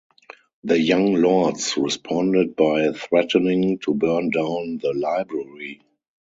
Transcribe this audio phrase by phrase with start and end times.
[0.63, 5.83] The Young Lords responded by threatening to burn down the library.